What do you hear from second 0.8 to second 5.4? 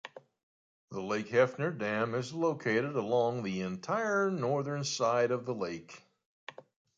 The Lake Hefner Dam is located along the entire northern side